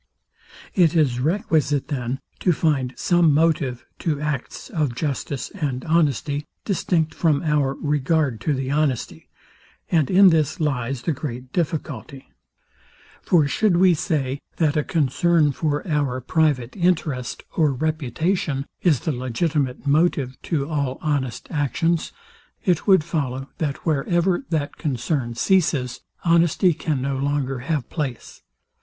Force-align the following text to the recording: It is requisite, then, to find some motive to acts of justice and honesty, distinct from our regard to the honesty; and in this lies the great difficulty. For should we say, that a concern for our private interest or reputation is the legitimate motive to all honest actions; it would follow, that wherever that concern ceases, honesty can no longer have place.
It 0.73 0.95
is 0.95 1.19
requisite, 1.19 1.89
then, 1.89 2.19
to 2.39 2.51
find 2.53 2.91
some 2.97 3.31
motive 3.35 3.85
to 3.99 4.19
acts 4.19 4.71
of 4.71 4.95
justice 4.95 5.51
and 5.51 5.85
honesty, 5.85 6.43
distinct 6.65 7.13
from 7.13 7.43
our 7.43 7.75
regard 7.75 8.41
to 8.41 8.55
the 8.55 8.71
honesty; 8.71 9.29
and 9.91 10.09
in 10.09 10.29
this 10.29 10.59
lies 10.59 11.03
the 11.03 11.11
great 11.13 11.53
difficulty. 11.53 12.31
For 13.21 13.47
should 13.47 13.77
we 13.77 13.93
say, 13.93 14.39
that 14.57 14.75
a 14.75 14.83
concern 14.83 15.51
for 15.51 15.87
our 15.87 16.19
private 16.19 16.75
interest 16.75 17.43
or 17.55 17.71
reputation 17.71 18.65
is 18.81 19.01
the 19.01 19.11
legitimate 19.11 19.85
motive 19.85 20.35
to 20.49 20.67
all 20.67 20.97
honest 21.03 21.45
actions; 21.51 22.11
it 22.65 22.87
would 22.87 23.03
follow, 23.03 23.49
that 23.59 23.85
wherever 23.85 24.43
that 24.49 24.77
concern 24.77 25.35
ceases, 25.35 25.99
honesty 26.25 26.73
can 26.73 27.03
no 27.03 27.17
longer 27.17 27.59
have 27.59 27.87
place. 27.91 28.41